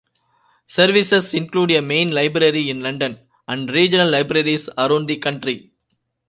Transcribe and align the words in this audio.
Services 0.65 1.35
include 1.35 1.69
a 1.69 1.79
main 1.83 2.09
library 2.09 2.71
in 2.71 2.81
London 2.81 3.19
and 3.47 3.69
regional 3.69 4.09
libraries 4.09 4.67
around 4.79 5.05
the 5.05 5.17
country. 5.17 5.69